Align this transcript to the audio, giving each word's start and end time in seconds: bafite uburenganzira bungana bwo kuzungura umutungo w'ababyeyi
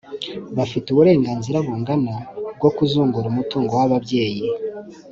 bafite 0.57 0.87
uburenganzira 0.89 1.57
bungana 1.65 2.13
bwo 2.57 2.69
kuzungura 2.77 3.25
umutungo 3.29 3.71
w'ababyeyi 3.79 4.43